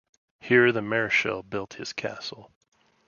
[0.39, 2.51] Here the Marischal built his castle.